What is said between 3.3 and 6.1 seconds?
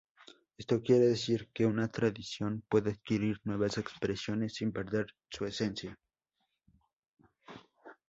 nuevas expresiones sin perder su esencia.